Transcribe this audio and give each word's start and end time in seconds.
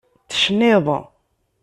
Tecnid. 0.31 0.87